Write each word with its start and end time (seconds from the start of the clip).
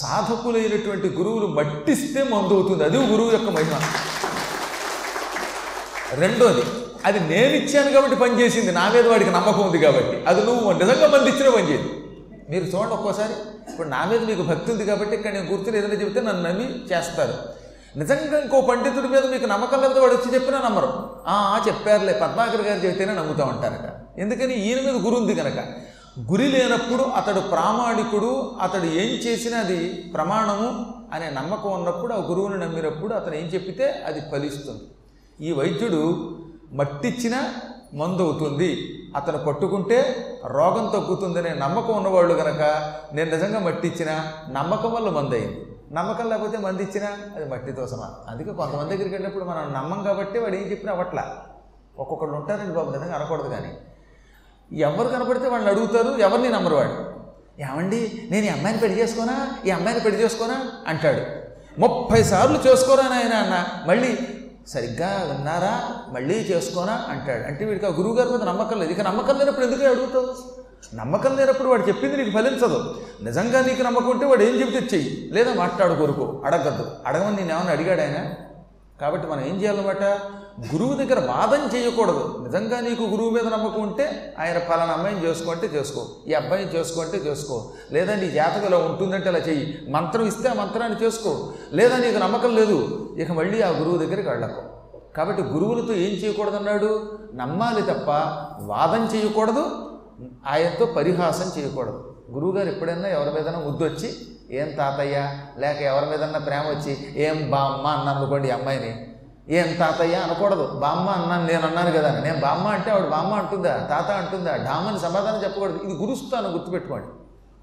సాధకులైనటువంటి 0.00 1.08
గురువులు 1.08 1.46
మట్టిస్తే 1.46 2.22
మందు 2.22 2.54
అవుతుంది 2.54 2.84
అది 2.84 2.96
గురువు 2.96 3.30
యొక్క 3.32 3.50
మహిమ. 3.50 3.78
రెండోది 6.14 6.62
అది 7.04 7.20
నేను 7.20 7.54
ఇచ్చాను 7.60 7.90
కాబట్టి 7.92 8.16
పనిచేసింది 8.16 8.72
నా 8.72 8.84
మీద 8.94 9.06
వాడికి 9.08 9.30
నమ్మకం 9.30 9.62
ఉంది 9.66 9.78
కాబట్టి. 9.78 10.16
అది 10.28 10.40
నువ్వు 10.46 10.72
నిజంగా 10.72 11.06
మంది 11.06 11.30
ఇచ్చిన 11.30 11.48
పనిచేయదు 11.54 11.88
మీరు 12.50 12.64
చూడండి 12.64 12.94
ఒక్కోసారి. 12.94 13.34
ఇప్పుడు 13.70 13.88
నా 13.88 14.04
మీద 14.04 14.20
మీకు 14.20 14.42
భక్తి 14.42 14.72
ఉంది 14.72 14.84
కాబట్టి 14.84 15.16
ఇక్కడ 15.16 15.32
నేను 15.32 15.46
గుర్తులు 15.52 15.76
ఏదైనా 15.76 15.94
చెబితే 15.94 16.20
నన్ను 16.20 16.42
నమ్మి 16.42 16.66
చేస్తారు. 16.92 17.34
నిజంగా 17.98 18.36
ఇంకో 18.40 18.60
పండితుడి 18.60 19.08
మీద 19.08 19.24
మీకు 19.26 19.46
నమ్మకం 19.46 19.80
లేకపోతే 19.80 20.00
వాడు 20.00 20.14
వచ్చి 20.14 20.34
చెప్పినా 20.34 20.58
నమ్మరు. 20.64 20.90
ఆ 21.28 21.64
చెప్పారులే. 21.66 22.12
పద్మాకర్ 22.12 22.60
గారు 22.60 22.80
చెబితేనే 22.84 23.12
నమ్ముతా 23.12 23.44
ఉంటారట 23.44 23.88
ఎందుకని? 24.20 24.54
ఈయన 24.54 24.80
మీద 24.86 24.96
గురు 25.06 25.16
ఉంది 25.16 25.34
కనుక 25.34 25.58
గురి 26.18 26.46
లేనప్పుడు 26.48 27.02
అతడు 27.02 27.40
ప్రామాణికుడు 27.40 28.56
అతడు 28.60 28.84
ఏం 28.84 29.10
చేసినా 29.26 29.58
అది 29.58 30.10
ప్రమాణము 30.14 30.66
అనే 31.14 31.30
నమ్మకం 31.30 31.70
ఉన్నప్పుడు 31.72 32.14
ఆ 32.14 32.16
గురువుని 32.16 32.58
నమ్మినప్పుడు 32.58 33.14
అతను 33.14 33.34
ఏం 33.34 33.44
చెప్పితే 33.44 34.02
అది 34.06 34.20
ఫలిస్తుంది. 34.20 34.84
ఈ 35.40 35.52
వైద్యుడు 35.52 36.00
మట్టిచ్చిన 36.74 37.36
మందు 37.94 38.22
అవుతుంది 38.22 38.70
అతను 39.16 39.38
పట్టుకుంటే 39.38 39.98
రోగం 40.44 40.86
తగ్గుతుందనే 40.90 41.54
నమ్మకం 41.54 41.96
ఉన్నవాళ్ళు 41.96 42.34
కనుక 42.34 42.62
నేను 43.12 43.30
నిజంగా 43.30 43.58
మట్టిచ్చిన 43.58 44.10
నమ్మకం 44.48 44.92
వల్ల 44.92 45.10
మందు 45.10 45.34
అయింది 45.34 45.66
నమ్మకం 45.92 46.28
లేకపోతే 46.28 46.58
మంది 46.58 46.82
ఇచ్చినా 46.82 47.08
అది 47.36 47.50
మట్టితో 47.50 47.86
సమానం. 47.86 48.18
అందుకే 48.28 48.52
కొంతమంది 48.52 48.90
దగ్గరికి 48.94 49.14
వెళ్ళినప్పుడు 49.14 49.44
మనం 49.44 49.72
నమ్మం 49.72 50.02
కాబట్టి 50.02 50.38
వాడు 50.38 50.54
ఏం 50.54 50.62
చెప్పినా 50.62 50.92
అవట్లా 50.92 51.24
ఒక్కొక్కళ్ళు 51.98 52.36
ఉంటారండి 52.36 52.74
బాబు 52.74 52.90
నిజంగా 52.90 53.16
అనకూడదు 53.16 53.48
కానీ. 53.48 53.72
ఎవరు 54.72 55.08
కనపడితే 55.08 55.48
వాళ్ళని 55.48 55.70
అడుగుతారు 55.70 56.16
ఎవరిని 56.18 56.48
నమ్మరువాడు 56.48 57.12
ఏమండి 57.62 58.28
నేను 58.30 58.44
ఈ 58.44 58.48
అమ్మాయిని 58.48 58.80
పెళ్ళి 58.80 59.00
చేసుకోనా? 59.00 59.48
ఈ 59.66 59.70
అమ్మాయిని 59.70 60.04
పెళ్ళి 60.04 60.22
చేసుకోనా? 60.22 60.64
అంటాడు. 60.86 61.20
ముప్పై 61.80 62.22
సార్లు 62.22 62.58
చేసుకోరా 62.68 63.08
నాయన 63.08 63.34
అన్న. 63.34 63.64
మళ్ళీ 63.86 64.18
సరిగ్గా 64.68 65.28
విన్నారా? 65.32 65.88
మళ్ళీ 66.08 66.34
చేసుకోనా? 66.34 67.04
అంటాడు. 67.08 67.46
అంటే 67.46 67.64
వీడికి 67.64 67.86
ఆ 67.86 67.88
గురువు 67.88 68.14
గారి 68.14 68.30
మీద 68.30 68.42
నమ్మకం 68.42 68.80
లేదు. 68.80 68.92
ఇక 68.92 69.00
నమ్మకం 69.00 69.38
లేనప్పుడు 69.38 69.66
ఎందుకు 69.66 69.82
అడుగుతావు? 69.82 70.34
నమ్మకం 70.96 71.36
లేనప్పుడు 71.36 71.68
వాడు 71.68 71.88
చెప్పింది 71.88 72.16
నీకు 72.16 72.30
ఫలించదు. 72.30 72.94
నిజంగా 73.22 73.60
నీకు 73.60 73.82
నమ్మకం 73.82 74.10
ఉంటే 74.10 74.26
వాడు 74.26 74.42
ఏం 74.42 74.60
చెబితే 74.60 74.96
చెయ్యి. 74.96 75.30
లేదా 75.32 75.54
మాట్లాడు 75.54 75.94
కొరుకు. 75.94 76.42
అడగద్దు. 76.44 76.90
అడగమని 77.06 77.36
నేను 77.36 77.54
ఏమన్నా 77.54 77.72
అడిగాడు 77.72 78.00
ఆయన? 78.00 78.32
కాబట్టి 79.00 79.26
మనం 79.26 79.44
ఏం 79.44 79.60
చేయాలన్నమాట? 79.60 80.20
గురువు 80.60 80.94
దగ్గర 80.94 81.18
వాదం 81.18 81.70
చేయకూడదు. 81.74 82.46
నిజంగా 82.46 82.80
నీకు 82.80 83.02
గురువు 83.02 83.30
మీద 83.30 83.48
నమ్మకం 83.48 83.82
ఉంటే 83.82 84.34
ఆయన 84.38 84.58
ఫలానా 84.58 84.92
అమ్మాయిని 84.92 85.24
చేసుకుంటే 85.24 85.70
చేసుకో. 85.74 86.06
ఈ 86.28 86.32
అబ్బాయిని 86.32 86.74
చేసుకుంటే 86.74 87.18
చేసుకో. 87.18 87.70
లేదా 87.92 88.14
నీ 88.14 88.30
జాతకం 88.30 88.66
ఇలా 88.66 88.78
ఉంటుందంటే 88.78 89.28
అలా 89.28 89.38
చెయ్యి. 89.38 89.78
మంత్రం 89.88 90.26
ఇస్తే 90.26 90.48
ఆ 90.48 90.52
మంత్రాన్ని 90.52 91.02
చేసుకో. 91.02 91.52
లేదా 91.72 91.96
నీకు 91.96 92.18
నమ్మకం 92.18 92.56
లేదు 92.56 93.08
ఇక 93.18 93.32
మళ్ళీ 93.32 93.62
ఆ 93.62 93.68
గురువు 93.68 93.98
దగ్గరికి 93.98 94.28
వెళ్ళకు. 94.28 94.62
కాబట్టి 95.16 95.42
గురువులతో 95.42 95.92
ఏం 95.92 96.10
చేయకూడదన్నాడు? 96.10 97.18
నమ్మాలి 97.34 97.82
తప్ప 97.82 98.10
వాదం 98.60 99.04
చేయకూడదు 99.14 99.88
ఆయనతో 100.46 100.86
పరిహాసం 100.86 101.62
చేయకూడదు. 101.62 102.14
గురువుగారు 102.30 102.68
ఎప్పుడైనా 102.68 103.08
ఎవరి 103.08 103.30
మీదైనా 103.30 103.58
ముద్దొచ్చి 103.58 104.14
ఏం 104.50 104.70
తాతయ్య? 104.70 105.28
లేక 105.58 105.82
ఎవరి 105.82 106.06
మీదన్నా 106.06 106.38
ప్రేమ 106.38 106.60
వచ్చి 106.60 106.98
ఏం 107.16 107.50
బామ్మ? 107.50 107.86
అన్నాను 107.86 108.18
అనుకోండి 108.18 108.50
అమ్మాయిని. 108.50 109.11
ఏం 109.48 109.76
తాతయ్య 109.78 110.14
అనకూడదు. 110.14 110.66
బామ్మ 110.66 111.10
అన్నాను 111.10 111.46
నేను 111.46 111.66
అన్నాను 111.66 111.90
కదా 111.90 112.20
నేను 112.20 112.40
బామ్మ 112.40 112.66
అంటే 112.66 112.90
ఆవిడ 112.90 113.10
బామ్మ 113.10 113.34
అంటుందా? 113.34 113.86
తాత 113.90 114.10
అంటుందా? 114.10 114.56
డామని 114.56 115.00
సమాధానం 115.00 115.44
చెప్పకూడదు. 115.44 115.80
ఇది 115.84 115.94
గురుస్తాను 115.94 116.48
గుర్తుపెట్టుకోండి. 116.48 117.06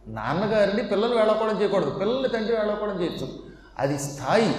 నాన్నగారిని 0.07 0.83
పిల్లలు 0.83 1.15
వేళకోవడం 1.15 1.61
చేయకూడదు. 1.61 1.89
పిల్లల్ని 1.89 2.29
తండ్రి 2.29 2.55
వేళకోవడం 2.55 3.01
చేయొచ్చు. 3.01 3.27
అది 3.79 3.99
స్థాయి. 3.99 4.55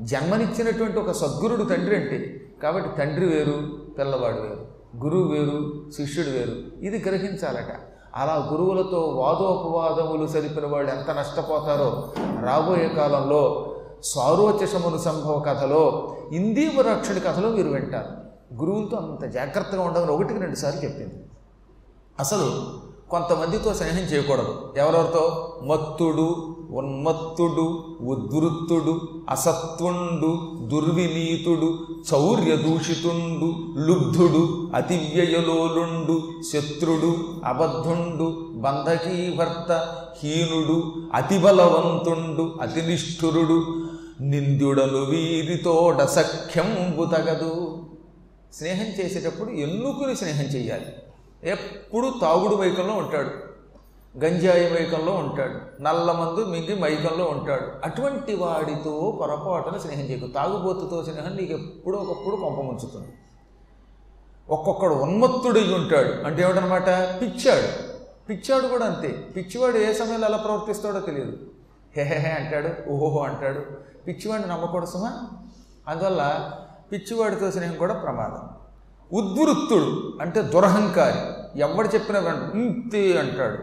జన్మనిచ్చినటువంటి 0.00 0.98
ఒక 0.98 1.10
సద్గురుడు 1.10 1.64
తండ్రి 1.64 1.96
అంటే 1.96 2.46
కాబట్టి 2.62 2.96
తండ్రి 2.96 3.26
వేరు 3.26 3.68
పిల్లవాడు 3.98 4.40
వేరు 4.40 4.66
గురువు 5.04 5.32
వేరు 5.32 5.90
శిష్యుడు 5.96 6.28
వేరు. 6.28 6.84
ఇది 6.86 7.10
గ్రహించాలట. 7.10 7.76
అలా 8.16 8.48
గురువులతో 8.52 9.00
వాదోపవాదములు 9.00 10.26
సరిపిన 10.26 10.66
వాళ్ళు 10.66 10.90
ఎంత 10.90 11.10
నష్టపోతారో 11.10 12.12
రాబోయే 12.44 12.88
కాలంలో 12.88 13.71
సారోచషమును 14.04 14.98
సంభవ 14.98 15.38
కథలో 15.38 16.16
ఇందీవరక్షుడి 16.32 17.20
కథలో 17.20 17.48
మీరు 17.48 17.68
వింటారు. 17.68 18.22
గురువులతో 18.60 18.96
అంత 18.96 19.24
జాగ్రత్తగా 19.24 19.82
ఉండమని 19.82 20.10
ఒకటికి 20.10 20.40
రెండు 20.40 20.56
సార్లు 20.56 20.84
చెప్పింది. 20.84 21.14
అసలు 22.20 22.62
కొంతమందితో 23.10 23.74
స్నేహం 23.74 23.98
చేయకూడదు. 23.98 24.74
ఎవరెవరితో? 24.76 25.52
మత్తుడు 25.64 26.56
ఉన్మత్తుడు 26.70 27.84
ఉద్వృత్తుడు 28.00 29.00
అసత్వుండు 29.30 30.58
దుర్వినీతుడు 30.68 31.78
చౌర్యదూషితుండు 32.12 33.78
లుబ్ధుడు 33.80 34.70
అతివ్యయలోలుండు 34.76 36.42
శత్రుడు 36.42 37.16
అబద్ధుండు 37.44 38.52
బంధకీభర్త 38.54 39.88
హీనుడు 40.22 40.92
అతిబలవంతుండు 41.14 42.58
అతినిష్ఠురుడు 42.62 43.82
నింద్యుడను 44.22 44.98
వీరితోడ 44.98 46.04
సఖ్యంబు 46.04 47.04
తగదు. 47.04 47.84
స్నేహం 48.52 48.86
చేసేటప్పుడు 48.86 49.50
ఎన్నుకుని 49.50 50.16
స్నేహం 50.16 50.44
చేయాలి 50.44 50.86
ఎప్పుడు 51.44 52.12
తాగుడు 52.20 52.56
మైకంలో 52.56 52.94
ఉంటాడు. 52.94 53.30
గంజాయి 54.24 54.72
మైకంలో 54.72 55.12
ఉంటాడు. 55.12 55.82
నల్లమందు 55.82 56.44
మింగి 56.44 56.80
మైకంలో 56.80 57.24
ఉంటాడు. 57.24 57.66
అటువంటి 57.84 58.34
వాడితో 58.34 59.16
పొరపాటున 59.20 59.78
స్నేహం 59.78 60.10
చేయకు. 60.10 60.26
తాగుబోతుతో 60.26 61.02
స్నేహం 61.02 61.36
నీకు 61.36 61.52
ఎప్పుడో 61.52 61.98
ఒకప్పుడు 61.98 62.36
కొంపముంచుతుంది 62.36 63.08
ఒక్కొక్కడు 64.50 64.94
ఉన్మత్తుడై 64.94 65.74
ఉంటాడు. 65.74 66.26
అంటే 66.26 66.42
ఏమిటనమాట 66.42 66.86
పిచ్చాడు. 67.22 67.92
పిచ్చాడు 68.28 68.66
కూడా 68.66 68.86
అంతే. 68.86 69.08
పిచ్చివాడు 69.36 69.78
ఏ 69.78 69.92
సమయంలో 69.92 70.28
ఎలా 70.28 70.36
ప్రవర్తిస్తాడో 70.36 71.00
తెలియదు. 71.00 71.36
హెహెహే 71.96 72.44
అంటాడు. 72.44 72.90
ఓహో 72.90 73.22
అంటాడు. 73.22 73.60
పిచ్చివాడిని 74.06 74.48
నమ్మకూడదు 74.48 74.90
సుమా. 74.90 75.28
అందువల్ల 75.88 76.52
పిచ్చివాడితో 76.92 77.50
స్నేహం 77.50 77.76
కూడా 77.76 77.94
ప్రమాదం. 77.94 78.48
ఉద్వృత్తుడు 79.18 80.18
అంటే 80.20 80.42
దురహంకారి. 80.42 81.18
ఎవడు 81.60 81.88
చెప్పినా 81.88 82.18
ఇంతే 82.54 83.18
అంటాడు. 83.18 83.58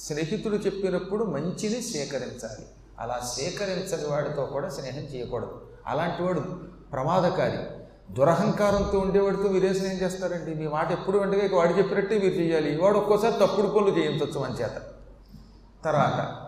స్నేహితుడు 0.00 0.54
చెప్పినప్పుడు 0.54 1.24
మంచిని 1.24 1.82
సేకరించాలి. 1.82 2.66
అలా 2.98 3.20
సేకరించని 3.36 4.08
వాడితో 4.08 4.46
కూడా 4.46 4.68
స్నేహం 4.68 5.02
చేయకూడదు. 5.02 5.60
అలాంటి 5.86 6.22
వాడు 6.22 6.40
ప్రమాదకారి. 6.92 7.58
దురహంకారంతో 8.14 8.98
ఉండేవాడితో 8.98 9.42
మీరే 9.42 9.74
స్నేహం 9.74 9.96
చేస్తారండి? 9.96 10.54
మీ 10.54 10.68
మాట 10.68 10.92
ఎప్పుడు 10.92 11.18
వెంటనే 11.18 11.50
వాడు 11.56 11.72
చెప్పినట్టే 11.72 12.18
మీరు 12.18 12.34
చేయాలి. 12.34 12.80
వాడు 12.80 12.98
ఒక్కోసారి 12.98 13.32
తప్పుడు 13.32 13.66
పనులు 13.66 13.98
చేయించవచ్చు 13.98 14.40
మన 14.40 14.50
చేత. 14.50 14.72
తర్వాత 15.84 16.43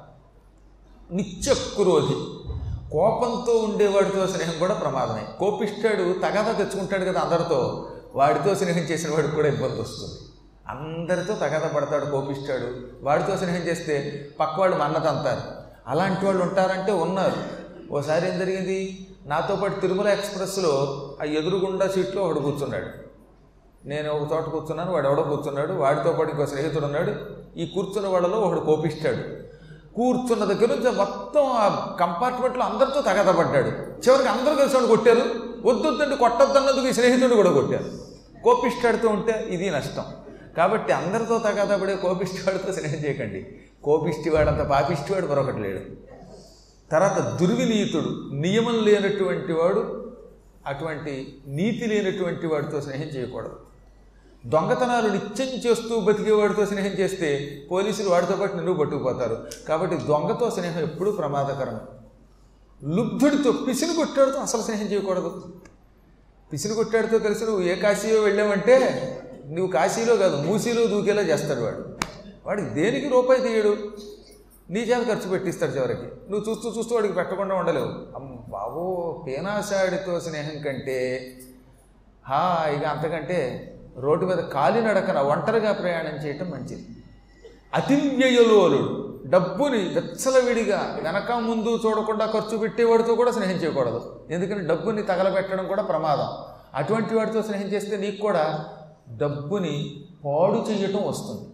నిత్యక్రోధి. 1.12 2.14
కోపంతో 2.92 3.52
ఉండేవాడితో 3.52 4.26
స్నేహం 4.26 4.58
కూడా 4.58 4.74
ప్రమాదమే. 4.74 5.24
కోపిస్తాడు 5.38 6.12
తగాదా 6.12 6.52
తెచ్చుకుంటాడు 6.52 7.04
కదా 7.04 7.20
అందరితో. 7.20 7.88
వాడితో 8.14 8.54
స్నేహం 8.54 8.80
చేసిన 8.80 9.14
వాడికి 9.14 9.34
కూడా 9.34 9.48
ఇబ్బంది 9.48 9.80
వస్తుంది. 9.80 10.14
అందరితో 10.68 11.34
తగాదా 11.34 11.68
పడతాడు 11.68 12.04
కోపిస్తాడు. 12.04 12.66
వాడితో 13.02 13.36
స్నేహం 13.36 13.68
చేస్తే 13.68 14.26
పక్కవాడు 14.40 14.76
మన్నత 14.76 15.06
అంటారు. 15.06 15.40
అలాంటి 15.86 16.26
వాళ్ళు 16.26 16.42
ఉంటారంటే 16.42 16.92
ఉన్నారు. 16.92 17.66
ఓసారి 17.92 18.32
ఏం 18.32 18.38
జరిగింది? 18.38 19.06
నాతో 19.26 19.56
పాటు 19.56 19.80
తిరుమల 19.80 20.08
ఎక్స్ప్రెస్లో 20.08 21.06
ఆ 21.22 21.24
ఎదురుగుండా 21.24 21.88
సీట్లో 21.88 22.22
ఒకడు 22.22 22.40
కూర్చున్నాడు. 22.40 22.86
నేను 23.88 24.12
ఒక 24.12 24.32
చోట 24.32 24.44
కూర్చున్నాను 24.44 24.92
వాడు 24.92 25.08
ఎవడో 25.08 25.22
కూర్చున్నాడు. 25.22 25.72
వాడితో 25.72 26.12
పాటు 26.12 26.30
ఇంకో 26.30 26.46
స్నేహితుడు 26.46 26.84
ఉన్నాడు. 26.84 27.12
ఈ 27.56 27.66
కూర్చున్న 27.66 28.08
వాళ్ళలో 28.08 28.38
ఒకడు 28.38 28.60
కోపిస్తాడు. 28.60 29.46
కూర్చున్న 29.96 30.44
దగ్గర 30.44 30.66
నుంచి 30.66 30.90
మొత్తం 30.90 31.42
ఆ 31.44 31.96
కంపార్ట్మెంట్లో 32.00 32.64
అందరితో 32.64 33.00
తగదపడ్డాడు 33.00 33.68
చివరికి 33.68 34.28
అందరూ 34.28 34.54
కలిసి 34.54 34.76
వాడు 34.76 34.86
కొట్టారు. 34.86 35.22
వద్దొద్దండి 35.64 36.16
కొట్టద్దన్నందుకు 36.16 36.86
ఈ 36.86 36.92
స్నేహితుడు 36.92 37.34
కూడా 37.34 37.52
కొట్టారు. 37.52 37.84
కోపిష్టాడుతూ 38.44 39.08
ఉంటే 39.08 39.46
ఇది 39.48 39.70
నష్టం. 39.70 40.04
కాబట్టి 40.56 40.92
అందరితో 40.92 41.38
తగాదపడే 41.38 41.96
కోపిష్టివాడితో 41.96 42.72
స్నేహం 42.72 43.04
చేయకండి. 43.04 43.46
కోపిష్టివాడంత 43.84 44.62
పాపిష్టివాడు 44.62 45.26
మరొకటి 45.26 45.58
లేడు. 45.58 45.80
తర్వాత 46.92 47.40
దుర్వినీతుడు 47.40 48.34
నియమం 48.34 48.84
లేనటువంటి 48.84 49.52
వాడు 49.52 50.12
అటువంటి 50.66 51.38
నీతి 51.46 51.86
లేనటువంటి 51.86 52.46
వాడితో 52.46 52.80
స్నేహం 52.80 53.04
చేయకూడదు. 53.04 53.56
దొంగతనాలు 54.46 55.08
నిత్యం 55.08 55.48
చేస్తూ 55.48 56.00
బతికేవాడితో 56.00 56.66
స్నేహం 56.66 56.88
చేస్తే 56.88 57.60
పోలీసులు 57.70 58.08
వాడితో 58.08 58.36
పాటు 58.36 58.54
నిన్ను 58.54 58.74
పట్టుకుపోతారు. 58.74 59.46
కాబట్టి 59.68 59.96
దొంగతో 59.96 60.50
స్నేహం 60.50 60.82
ఎప్పుడూ 60.82 61.12
ప్రమాదకరం. 61.12 61.80
లుబ్ధుడితో 62.94 63.52
పిసిని 63.52 63.94
కొట్టాడుతో 63.94 64.38
అసలు 64.38 64.62
స్నేహం 64.62 64.86
చేయకూడదు. 64.86 65.44
పిసిని 66.52 66.74
కొట్టాడుతో 66.74 67.18
కలిసి 67.18 67.44
నువ్వు 67.44 67.62
ఏ 67.62 67.74
కాశీలో 67.74 68.20
వెళ్ళావంటే 68.20 68.76
నువ్వు 69.46 69.72
కాశీలో 69.72 70.16
కాదు 70.16 70.36
మూసీలో 70.36 70.86
దూకేలా 70.86 71.22
చేస్తాడు 71.22 71.60
వాడు. 71.60 71.84
వాడికి 72.46 72.68
దేనికి 72.68 73.08
రూపాయి 73.08 73.40
తీయడు? 73.40 73.76
నీ 74.70 74.80
చేత 74.80 75.06
ఖర్చు 75.08 75.30
పెట్టిస్తాడు 75.30 75.70
చివరికి. 75.70 76.30
నువ్వు 76.30 76.50
చూస్తూ 76.50 76.74
చూస్తూ 76.78 76.94
వాడికి 76.94 77.14
పెట్టకుండా 77.14 77.54
ఉండలేవు. 77.54 77.86
అమ్మ 77.86 78.34
బాబో 78.48 79.24
పేనాశాడితో 79.26 80.20
స్నేహం 80.20 80.62
కంటే 80.62 81.32
హాయిగా 82.28 82.90
అంతకంటే 82.90 83.72
రోడ్డు 83.98 84.26
మీద 84.26 84.36
కాలినడకన 84.36 85.18
ఒంటరిగా 85.18 85.72
ప్రయాణం 85.72 86.26
చేయటం 86.26 86.50
మంచిది. 86.50 86.86
అతివ్యయలోలుడు 87.74 89.18
డబ్బుని 89.26 89.76
వెచ్చలవిడిగా 89.76 91.00
వెనక 91.02 91.32
ముందు 91.32 91.80
చూడకుండా 91.86 92.26
ఖర్చు 92.26 92.56
పెట్టేవాడితో 92.56 93.14
కూడా 93.14 93.30
స్నేహం 93.30 93.52
చేయకూడదు. 93.52 94.20
ఎందుకంటే 94.30 94.66
డబ్బుని 94.66 95.02
తగలబెట్టడం 95.02 95.66
కూడా 95.66 95.82
ప్రమాదం. 95.82 96.28
అటువంటి 96.74 97.14
వాడితో 97.14 97.42
స్నేహం 97.42 97.66
చేస్తే 97.66 97.96
నీకు 97.96 98.20
కూడా 98.20 98.64
డబ్బుని 99.16 100.04
పాడు 100.24 100.66
చేయటం 100.70 101.08
వస్తుంది. 101.08 101.50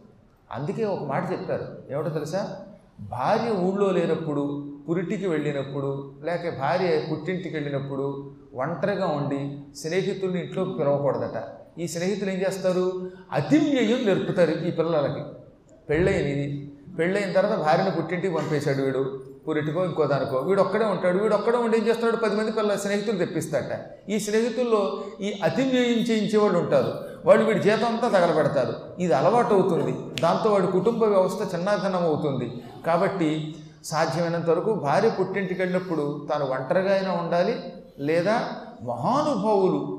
అందుకే 0.52 0.84
ఒక 0.84 1.02
మాట 1.02 1.32
చెప్పారు. 1.32 1.78
ఏమిటో 1.90 2.08
తెలుసా? 2.08 2.56
భార్య 3.00 3.50
ఊళ్ళో 3.50 3.90
లేనప్పుడు 3.90 4.72
పురిటికి 4.88 5.26
వెళ్ళినప్పుడు 5.26 6.12
లేక 6.24 6.60
భార్య 6.60 7.06
పుట్టింటికి 7.10 7.56
వెళ్ళినప్పుడు 7.56 8.30
ఒంటరిగా 8.54 9.06
ఉండి 9.06 9.58
స్నేహితుల్ని 9.76 10.40
ఇంట్లోకి 10.40 10.72
పిలవకూడదట. 10.78 11.61
ఈ 11.78 11.88
స్నేహితులు 11.88 12.30
ఏం 12.30 12.38
చేస్తారు? 12.38 13.10
అతివ్యయం 13.32 14.06
నేర్పుతారు 14.06 14.50
ఈ 14.50 14.70
పిల్లలకి. 14.70 15.22
పెళ్ళైనది 15.90 16.72
పెళ్ళైన 16.98 17.32
తర్వాత 17.32 17.58
భార్యను 17.58 17.90
పుట్టింటికి 17.90 18.34
పంపేశాడు 18.34 18.82
వీడు. 18.82 19.20
పురిటికో 19.48 19.84
ఇంకో 19.84 20.06
దానికో. 20.06 20.36
వీడు 20.36 20.60
ఒక్కడే 20.60 20.84
ఉంటాడు. 20.84 21.18
వీడు 21.18 21.34
ఒక్కడే 21.34 21.56
ఉండి 21.56 21.78
ఏం 21.78 21.86
చేస్తున్నాడు? 21.86 22.16
పది 22.16 22.36
మంది 22.36 22.52
పిల్లల 22.52 22.76
స్నేహితులు 22.76 23.18
తెప్పిస్తాట 23.18 23.80
ఈ 24.10 24.20
స్నేహితుల్లో 24.20 25.04
ఈ 25.20 25.40
అతివ్యయం 25.44 25.98
చేయించే 25.98 26.38
వాళ్ళు 26.38 26.58
ఉంటారు. 26.58 26.94
వాళ్ళు 27.24 27.46
వీడి 27.46 27.60
జీతం 27.60 27.86
అంతా 27.86 28.08
తగలబెడతారు. 28.08 28.74
ఇది 28.98 29.12
అలవాటు 29.12 29.54
అవుతుంది. 29.54 30.20
దాంతో 30.20 30.50
వాడి 30.50 30.66
కుటుంబ 30.66 31.04
వ్యవస్థ 31.04 31.54
చిన్నాధనం 31.54 32.02
అవుతుంది. 32.02 32.52
కాబట్టి 32.86 33.54
సాధ్యమైనంత 33.84 34.50
వరకు 34.50 34.74
భార్య 34.74 35.10
పుట్టింటికి 35.20 35.62
వెళ్ళినప్పుడు 35.62 36.26
తాను 36.32 36.44
ఒంటరిగా 36.44 36.94
అయినా 36.94 37.12
ఉండాలి 37.12 37.54
లేదా 37.98 38.48
మహానుభావులు 38.82 39.91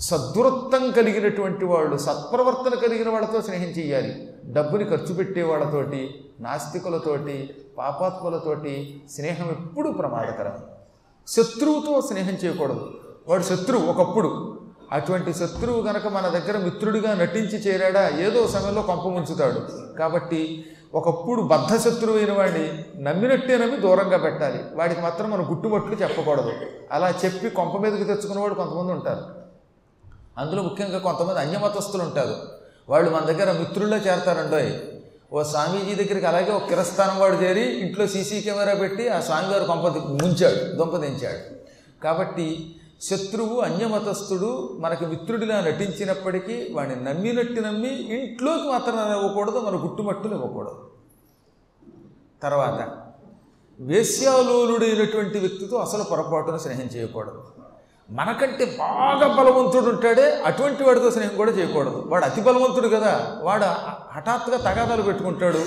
సద్వృత్తం 0.00 0.90
కలిగినటువంటి 0.90 1.64
వాళ్ళు 1.64 1.96
సత్ప్రవర్తన 1.96 2.78
కలిగిన 2.78 3.08
వాళ్ళతో 3.08 3.42
స్నేహం 3.42 3.64
చేయాలి 3.64 4.28
డబ్బుని 4.44 4.84
ఖర్చు 4.84 5.14
పెట్టే 5.14 5.42
వాళ్ళతోటి 5.42 6.24
నాస్తికులతోటి 6.40 7.50
పాపాత్ములతోటి 7.78 9.02
స్నేహం 9.10 9.50
ఎప్పుడూ 9.50 9.92
ప్రమాదకరం. 9.92 10.52
శత్రువుతో 11.26 12.00
స్నేహం 12.00 12.34
చేయకూడదు. 12.34 12.90
వాడు 13.28 13.42
శత్రువు 13.42 13.86
ఒకప్పుడు. 13.86 14.60
అటువంటి 14.92 15.34
శత్రువు 15.34 15.80
గనక 15.80 16.06
మన 16.06 16.28
దగ్గర 16.28 16.58
మిత్రుడిగా 16.58 17.14
నటించి 17.14 17.58
చేరాడా? 17.58 18.08
ఏదో 18.18 18.46
సమయంలో 18.46 18.82
కొంప 18.82 19.00
ముంచుతాడు. 19.00 19.60
కాబట్టి 19.98 20.64
ఒకప్పుడు 20.94 21.42
బద్ధ 21.42 21.76
శత్రువు 21.76 22.16
అయిన 22.16 22.32
వాడిని 22.32 23.02
నమ్మినట్టే 23.02 23.58
నమ్మి 23.58 23.76
దూరంగా 23.76 24.16
పెట్టాలి. 24.16 24.58
వాడికి 24.74 25.00
మాత్రం 25.00 25.30
మనం 25.30 25.50
గుట్టుబట్లు 25.50 25.94
చెప్పకూడదు. 25.94 26.52
అలా 26.92 27.14
చెప్పి 27.24 27.50
కొంప 27.50 27.76
మీదకి 27.76 28.04
తెచ్చుకున్నవాడు 28.04 28.54
కొంతమంది 28.54 28.92
ఉంటారు. 28.92 29.39
అందులో 30.38 30.62
ముఖ్యంగా 30.62 30.98
కొంతమంది 30.98 31.40
అన్యమతస్థులు 31.40 32.02
ఉంటారు. 32.02 32.34
వాళ్ళు 32.88 33.10
మన 33.10 33.24
దగ్గర 33.24 33.52
మిత్రుల్లో 33.52 33.96
చేరతారండో 33.96 34.60
ఓ 35.32 35.42
స్వామీజీ 35.42 35.94
దగ్గరికి 35.94 36.26
అలాగే 36.26 36.50
ఒక 36.50 36.68
కిరస్థానం 36.68 37.18
వాడు 37.18 37.34
చేరి 37.34 37.60
ఇంట్లో 37.60 38.06
సీసీ 38.06 38.40
కెమెరా 38.40 38.74
పెట్టి 38.74 39.08
ఆ 39.08 39.20
స్వామివారు 39.20 39.64
కొంప 39.64 39.86
ముంచాడు 40.22 40.76
దొంపదించాడు 40.76 41.42
కాబట్టి 42.02 42.76
శత్రువు 43.00 43.60
అన్యమతస్థుడు 43.60 44.78
మనకి 44.80 45.06
మిత్రుడిలా 45.06 45.60
నటించినప్పటికీ 45.60 46.72
వాడిని 46.72 47.04
నమ్మినట్టు 47.04 47.60
నమ్మి 47.60 47.88
ఇంట్లోకి 47.88 48.68
మాత్రం 48.68 49.12
ఇవ్వకూడదు 49.12 49.58
మన 49.58 49.76
గుట్టుమట్టులు 49.76 50.34
ఇవ్వకూడదు 50.34 50.82
తర్వాత 52.42 52.80
వేశ్యాలోలుడైనటువంటి 53.78 55.38
వ్యక్తితో 55.38 55.76
అసలు 55.76 56.02
పొరపాటున 56.02 56.56
స్నేహం 56.56 56.88
చేయకూడదు. 56.96 57.40
మనకంటే 58.10 58.76
బాగా 58.78 59.28
బలవంతుడు 59.28 59.90
ఉంటాడే 59.90 60.42
అటువంటి 60.46 60.84
వాడితో 60.84 61.10
స్నేహం 61.10 61.36
కూడా 61.36 61.50
చేయకూడదు. 61.50 62.04
వాడు 62.06 62.24
అతి 62.24 62.40
బలవంతుడు 62.40 62.88
కదా. 62.88 63.36
వాడు 63.42 63.64
హఠాత్తుగా 64.16 64.56
తగాదాలు 64.56 65.02
పెట్టుకుంటాడు 65.02 65.58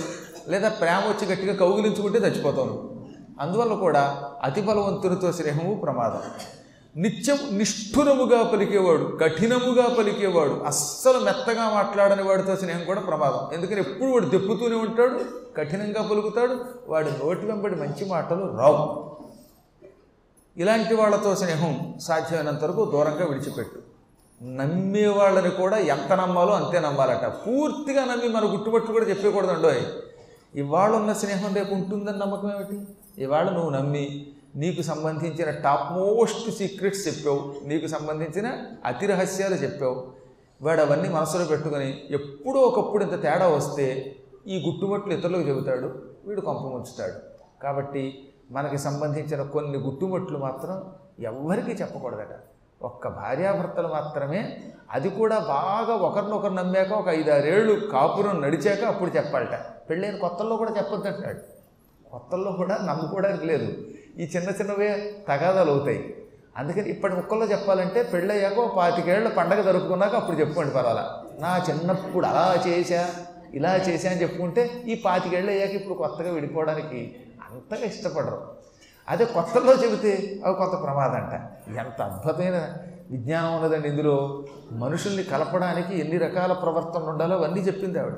లేదా 0.47 0.69
ప్రేమ 0.69 0.93
వచ్చి 0.93 1.31
గట్టిగా 1.31 1.55
కౌగిలించుకుంటే 1.55 2.19
చచ్చిపోతాను 2.19 2.99
అందువల్ల 3.39 3.73
కూడా 3.73 4.23
అతి 4.43 4.61
బలవంతుడితో 4.61 5.31
స్నేహము 5.31 5.75
ప్రమాదం. 5.75 6.19
నిత్యం 6.97 7.37
నిష్ఠురముగా 7.51 8.43
పలికేవాడు 8.43 9.17
కఠినముగా 9.21 9.95
పలికేవాడు 9.97 10.63
అస్సలు 10.67 11.19
మెత్తగా 11.19 11.69
మాట్లాడని 11.73 12.23
వాడితో 12.23 12.55
స్నేహం 12.55 12.83
కూడా 12.83 12.99
ప్రమాదం. 12.99 13.53
ఎందుకని 13.53 13.79
ఎప్పుడు 13.79 14.11
వాడు 14.11 14.25
దెప్పుతూనే 14.25 14.75
ఉంటాడు 14.75 15.19
కఠినంగా 15.57 16.07
పలుకుతాడు 16.11 16.55
వాడి 16.87 17.09
నోటి 17.09 17.45
వెంబడి 17.45 17.75
మంచి 17.75 18.05
మాటలు 18.09 18.57
రావు. 18.57 19.12
ఇలాంటి 20.57 20.95
వాళ్ళతో 20.95 21.35
స్నేహం 21.35 21.93
సాధ్యమైనంత 22.01 22.63
వరకు 22.63 22.91
దూరంగా 22.91 23.25
విడిచిపెట్టు. 23.25 23.79
నమ్మే 24.43 25.07
వాళ్ళని 25.07 25.49
కూడా 25.49 25.77
ఎంత 25.77 26.13
నమ్మాలో 26.13 26.53
అంతే 26.53 26.79
నమ్మాలట. 26.79 27.25
పూర్తిగా 27.25 28.05
నమ్మి 28.05 28.27
మన 28.27 28.53
గుట్టుబట్టు 28.53 28.91
కూడా 28.91 29.05
చెప్పకూడదండో 29.05 29.71
ఇవాళ 30.55 30.91
ఉన్న 30.91 31.13
స్నేహం 31.13 31.53
రేపు 31.53 31.73
ఉంటుందని 31.73 32.19
నమ్మకం 32.19 32.51
ఏమిటి? 32.51 32.87
ఇవాళ 33.17 33.49
నువ్వు 33.49 33.69
నమ్మి 33.69 34.27
నీకు 34.55 34.81
సంబంధించిన 34.81 35.49
టాప్ 35.49 35.93
మోస్ట్ 35.93 36.51
సీక్రెట్స్ 36.51 37.07
చెప్పావు. 37.07 37.55
నీకు 37.63 37.87
సంబంధించిన 37.87 38.57
అతి 38.85 39.05
రహస్యాలు 39.05 39.55
చెప్పావు. 39.55 40.07
వాడు 40.61 40.81
అవన్నీ 40.81 41.09
మనసులో 41.09 41.45
పెట్టుకొని 41.45 42.03
ఎప్పుడో 42.11 42.59
ఒకప్పుడు 42.59 43.03
ఇంత 43.03 43.21
తేడా 43.21 43.47
వస్తే 43.47 44.15
ఈ 44.47 44.63
గుట్టుబట్లు 44.67 45.13
ఇతరులకు 45.13 45.41
చెబుతాడు. 45.41 45.95
వీడు 46.25 46.41
కొంప 46.41 46.59
ముంచుతాడు. 46.59 47.13
కాబట్టి 47.63 48.27
మనకి 48.53 48.77
సంబంధించిన 48.77 49.41
కొన్ని 49.41 49.77
గుట్టుమట్లు 49.77 50.37
మాత్రం 50.37 50.75
ఎవ్వరికీ 51.19 51.71
చెప్పకూడదట. 51.71 52.33
ఒక్క 52.81 53.07
భార్యాభర్తలు 53.07 53.87
మాత్రమే 53.87 54.41
అది 54.93 55.09
కూడా 55.09 55.37
బాగా 55.39 55.93
ఒకరినొకరు 56.07 56.53
నమ్మాక 56.53 56.91
ఒక 56.91 57.09
ఐదారేళ్ళు 57.09 57.73
కాపురం 57.93 58.41
నడిచాక 58.41 58.83
అప్పుడు 58.83 59.11
చెప్పాలట. 59.17 59.55
పెళ్ళైన 59.89 60.15
కొత్తల్లో 60.15 60.55
కూడా 60.57 60.71
చెప్పొద్దంటాడు 60.71 61.41
కొత్తల్లో 62.11 62.51
కూడా 62.51 62.75
నమ్ముకోవడానికి 62.89 63.45
లేదు. 63.45 63.69
ఈ 64.19 64.23
చిన్న 64.23 64.49
చిన్నవే 64.49 64.89
తగాదాలు 65.27 65.71
అవుతాయి. 65.71 66.01
అందుకని 66.57 66.89
ఇప్పటి 66.89 67.13
ముక్కల్లో 67.15 67.45
చెప్పాలంటే 67.45 68.03
పెళ్ళయ్యాక 68.03 68.57
ఓ 68.59 68.67
పాతికేళ్ళ 68.75 69.29
పండగ 69.29 69.61
జరుపుకున్నాక 69.61 70.15
అప్పుడు 70.15 70.37
చెప్పుకోండి 70.37 70.73
పర్వాలా. 70.73 71.05
నా 71.39 71.51
చిన్నప్పుడు 71.69 72.25
అలా 72.25 72.45
చేశా 72.67 73.03
ఇలా 73.53 73.75
చేశా 73.75 74.09
అని 74.11 74.21
చెప్పుకుంటే 74.21 74.61
ఈ 74.87 75.01
పాతికేళ్ళు 75.05 75.51
అయ్యాక 75.51 75.69
ఇప్పుడు 75.69 75.93
కొత్తగా 75.93 76.31
విడిపోవడానికి 76.33 77.15
అంతగా 77.53 77.85
ఇష్టపడరు. 77.85 78.53
అదే 79.09 79.25
కొత్తలో 79.25 79.73
చెబితే 79.73 80.41
అవి 80.45 80.55
కొత్త 80.55 80.83
ప్రమాదం 80.83 81.13
అంట 81.13 81.51
ఎంత 81.77 82.01
అద్భుతమైన 82.01 82.73
విజ్ఞానం 83.11 83.55
ఉన్నదండి 83.55 83.89
ఇందులో. 83.89 84.45
మనుషుల్ని 84.71 85.23
కలపడానికి 85.23 85.99
ఎన్ని 85.99 86.17
రకాల 86.17 86.53
ప్రవర్తనలు 86.53 87.05
ఉండాలో 87.05 87.37
అవన్నీ 87.37 87.59
చెప్పింది 87.59 87.99
ఆవిడ. 87.99 88.13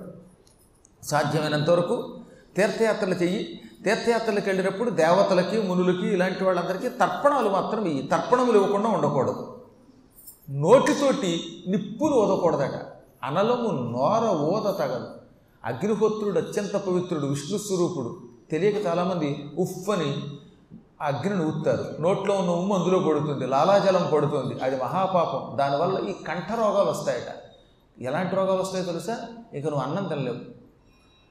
సాధ్యమైనంత 1.04 1.70
వరకు 1.70 2.18
తీర్థయాత్రలు 2.56 3.14
చెయ్యి. 3.14 3.62
తీర్థయాత్రలకు 3.86 4.46
వెళ్ళినప్పుడు 4.46 4.90
దేవతలకి 4.90 5.62
మునులకి 5.62 6.08
ఇలాంటి 6.08 6.44
వాళ్ళందరికీ 6.44 6.90
తర్పణాలు 6.90 7.50
మాత్రం 7.50 7.86
ఇవి 7.86 8.08
తర్పణములు 8.08 8.58
ఇవ్వకుండా 8.58 8.90
ఉండకూడదు. 8.90 9.62
నోటితోటి 10.50 11.64
నిప్పులు 11.68 12.14
ఓదకూడదట 12.14 12.72
అనలము 13.24 13.72
నోర 13.72 14.30
ఓద 14.30 14.80
తగదు. 14.80 15.08
అగ్నిహోత్రుడు 15.66 16.40
అత్యంత 16.40 16.78
పవిత్రుడు 16.78 17.26
విష్ణు 17.26 17.58
స్వరూపుడు. 17.58 18.25
తెలియక 18.52 18.86
చాలామంది 18.86 19.50
ఉఫ్ 19.58 19.90
అని 19.90 20.24
అగ్నిని 21.02 21.46
ఊత్తారు. 21.46 22.02
నోట్లో 22.02 22.36
ఉన్న 22.36 22.50
ఉమ్ము 22.50 22.76
అందులో 22.76 23.00
పడుతుంది 23.00 23.46
లాలాజలం 23.46 24.10
పడుతుంది. 24.14 24.64
అది 24.64 24.84
మహాపాపం. 24.84 25.58
దానివల్ల 25.58 26.10
ఈ 26.10 26.14
కంఠ 26.14 26.52
రోగాలు 26.52 26.90
వస్తాయట. 26.90 27.46
ఎలాంటి 28.02 28.36
రోగాలు 28.36 28.62
వస్తాయో 28.62 28.86
తెలుసా? 28.86 29.18
ఇక 29.54 29.66
నువ్వు 29.66 29.82
అన్నం 29.82 30.08
తినలేవు. 30.08 30.56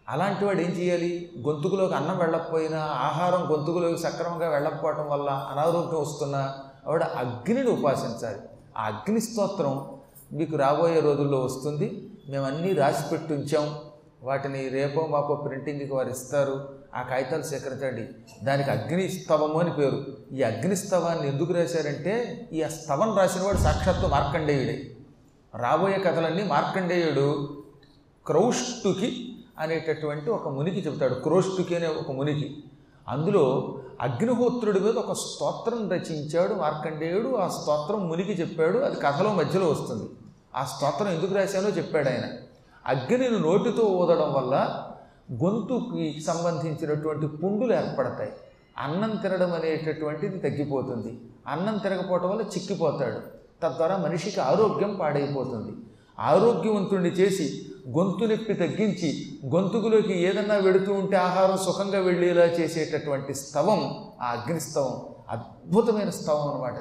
అలాంటి 0.09 0.45
వాడు 0.45 0.61
ఏం 0.61 0.71
చేయాలి? 0.71 1.31
గొంతుకులోకి 1.39 1.95
అన్నం 1.95 2.19
వెళ్ళకపోయినా 2.19 2.85
ఆహారం 2.85 3.53
గొంతుకులోకి 3.53 3.99
సక్రమంగా 3.99 4.49
వెళ్ళకపోవటం 4.49 5.09
వల్ల 5.09 5.31
అనారోగ్యం 5.31 6.01
వస్తున్నా 6.01 6.55
ఆవిడ 6.89 7.03
అగ్నిని 7.03 7.71
ఉపాసించాలి. 7.71 8.39
ఆ 8.79 8.85
అగ్ని 8.85 9.21
స్తోత్రం 9.21 9.91
మీకు 10.33 10.57
రాబోయే 10.57 11.01
రోజుల్లో 11.01 11.41
వస్తుంది. 11.41 12.11
మేము 12.29 12.47
అన్నీ 12.47 12.73
రాసి 12.73 13.09
పెట్టి 13.09 13.35
ఉంచాం. 13.35 13.79
వాటిని 14.23 14.69
రేపో 14.69 15.07
మాపో 15.07 15.35
ప్రింటింగ్కి 15.35 15.95
వారు 15.95 16.09
ఇస్తారు. 16.09 16.74
ఆ 16.95 17.03
కాగితాలు 17.03 17.43
సేకరించండి. 17.43 18.09
దానికి 18.45 18.71
అగ్ని 18.71 19.09
స్తవము 19.09 19.61
అని 19.61 19.73
పేరు. 19.73 20.05
ఈ 20.33 20.43
అగ్ని 20.43 20.77
స్తవాన్ని 20.77 21.29
ఎందుకు 21.29 21.53
రాశారంటే 21.53 22.49
ఈ 22.53 22.65
స్తవం 22.65 23.19
రాసినవాడు 23.19 23.57
సాక్షాత్తు 23.57 24.07
మార్కండేయుడే. 24.07 24.97
రాబోయే 25.57 25.99
కథలన్నీ 25.99 26.45
మార్కండేయుడు 26.45 27.63
క్రౌష్టుకి 28.27 29.37
అనేటటువంటి 29.59 30.31
ఒక 30.31 30.49
మునికి 30.49 30.81
చెబుతాడు. 30.81 31.15
క్రోష్టుకి 31.15 31.77
అనే 31.77 31.87
ఒక 31.87 32.13
మునికి. 32.13 32.57
అందులో 33.09 33.79
అగ్నిహోత్రుడి 34.01 34.81
మీద 34.81 34.97
ఒక 34.97 35.13
స్తోత్రం 35.13 35.91
రచించాడు 35.91 36.55
మార్కండేయుడు. 36.55 37.37
ఆ 37.37 37.49
స్తోత్రం 37.49 38.09
మునికి 38.09 38.33
చెప్పాడు. 38.33 38.79
అది 38.79 38.97
కథలో 38.97 39.35
మధ్యలో 39.35 39.69
వస్తుంది. 39.69 40.11
ఆ 40.55 40.65
స్తోత్రం 40.65 41.09
ఎందుకు 41.09 41.35
రాశానో 41.35 41.69
చెప్పాడు 41.69 42.09
ఆయన. 42.09 42.23
అగ్నిని 42.87 43.41
నోటితో 43.41 43.83
ఊదడం 43.83 44.33
వల్ల 44.33 44.85
గొంతుకి 45.33 46.21
సంబంధించినటువంటి 46.21 47.27
పుండులు 47.27 47.73
ఏర్పడతాయి. 47.73 48.33
అన్నం 48.79 49.17
తినడం 49.17 49.53
అనేటటువంటిది 49.53 50.39
తగ్గిపోతుంది. 50.39 51.21
అన్నం 51.47 51.79
తినకపోవటం 51.79 52.29
వల్ల 52.29 52.43
చిక్కిపోతాడు. 52.43 53.21
తద్వారా 53.63 53.97
మనిషికి 53.97 54.41
ఆరోగ్యం 54.41 54.97
పాడైపోతుంది. 54.97 55.73
ఆరోగ్యవంతుణ్ణి 56.19 57.09
చేసి 57.09 57.47
గొంతు 57.97 58.25
నొప్పి 58.25 58.55
తగ్గించి 58.55 59.09
గొంతుకులోకి 59.45 60.15
ఏదన్నా 60.27 60.55
వెడుతూ 60.55 60.95
ఉంటే 60.95 61.17
ఆహారం 61.17 61.57
సుఖంగా 61.57 61.99
వెళ్ళేలా 61.99 62.45
చేసేటటువంటి 62.45 63.35
స్తవం 63.35 63.81
ఆ 64.21 64.31
అగ్నిస్తవం 64.31 64.95
అద్భుతమైన 65.29 66.11
స్తవం 66.11 66.55
అనమాట 66.55 66.77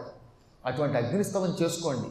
అటువంటి 0.65 0.97
అగ్నిస్తవం 0.97 1.55
చేసుకోండి. 1.61 2.09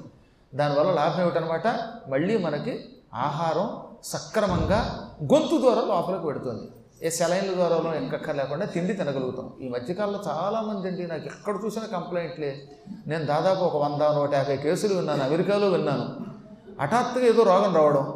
దానివల్ల 0.54 0.90
లాభం 0.92 1.22
ఏమిటనమాట 1.22 1.66
మళ్ళీ 2.08 2.38
మనకి 2.38 2.84
ఆహారం 3.14 3.68
సక్రమంగా 4.04 5.08
గొంతు 5.32 5.60
ద్వారా 5.60 5.80
లోపలికి 5.80 6.24
పెడుతుంది. 6.26 6.68
ఏ 7.02 7.10
సెలైన్ల 7.10 7.54
ద్వారాలో 7.54 7.94
ఎక్కక్క 7.94 8.30
లేకుండా 8.30 8.66
తిండి 8.66 8.92
తినగలుగుతాం. 8.92 9.52
ఈ 9.60 9.68
మధ్యకాలంలో 9.68 10.20
చాలామంది 10.26 10.88
అండి 10.88 11.06
నాకు 11.06 11.24
ఎక్కడ 11.24 11.54
చూసినా 11.64 11.86
కంప్లైంట్లే. 11.86 12.68
నేను 13.06 13.24
దాదాపు 13.24 13.60
ఒక 13.60 13.76
వంద 13.76 14.02
నూట 14.02 14.34
యాభై 14.34 14.56
కేసులు 14.56 14.94
విన్నాను 14.94 15.22
అమెరికాలో 15.22 15.68
విన్నాను. 15.68 16.06
హఠాత్తుగా 16.80 17.26
ఏదో 17.26 17.42
రోగం 17.42 17.74
రావడం 17.74 18.12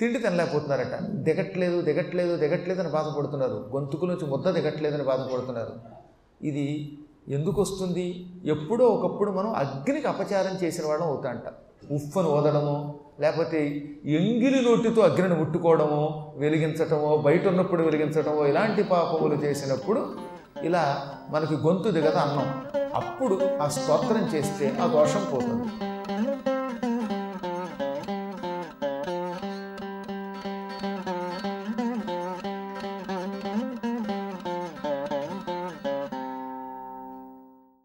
తిండి 0.00 0.18
తినలేకపోతున్నారట. 0.18 1.02
దిగట్లేదు 1.02 1.80
దిగట్లేదు 1.80 2.36
దిగట్లేదు 2.36 2.80
అని 2.80 2.88
బాధపడుతున్నారు. 2.88 3.70
గొంతుకు 3.72 4.06
నుంచి 4.06 4.26
ముద్ద 4.26 4.50
దిగట్లేదని 4.50 5.02
బాధపడుతున్నారు. 5.02 5.72
ఇది 6.42 6.98
ఎందుకు 7.28 7.62
వస్తుంది? 7.62 8.30
ఎప్పుడో 8.44 8.86
ఒకప్పుడు 8.86 9.30
మనం 9.30 9.54
అగ్నికి 9.54 10.06
అపచారం 10.06 10.58
చేసిన 10.64 10.86
వాళ్ళం 10.86 11.06
అవుతా 11.06 11.30
అంట 11.30 11.42
ఉఫ్ఫను 11.92 12.28
ఓదడము 12.28 13.00
లేకపోతే 13.20 13.82
ఎంగిలి 14.06 14.62
నోటితో 14.62 15.02
అగ్నిని 15.02 15.34
ముట్టుకోవడమో 15.34 16.32
వెలిగించటమో 16.36 17.16
బయట 17.16 17.46
ఉన్నప్పుడు 17.46 17.82
వెలిగించటమో 17.82 18.46
ఇలాంటి 18.46 18.82
పాపములు 18.82 19.34
చేసినప్పుడు 19.34 20.06
ఇలా 20.62 21.06
మనకి 21.30 21.54
గొంతు 21.54 21.88
దిగద 21.88 22.16
అన్నం. 22.16 22.64
అప్పుడు 22.94 23.58
ఆ 23.62 23.68
స్తోత్రం 23.68 24.30
చేస్తే 24.34 24.76
ఆ 24.82 24.86
దోషం 24.86 25.26
పోతుంది. 25.32 25.83